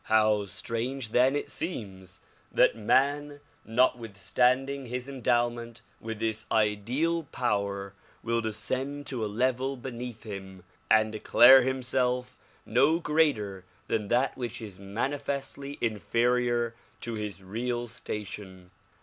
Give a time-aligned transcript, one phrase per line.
[0.05, 7.93] How strange then it seems that man, notwithstanding his en dowment with this ideal power,
[8.23, 12.35] will descend to a level beneath him and declare himself
[12.65, 18.71] no greater than that which is manifestly in ferior to his real station.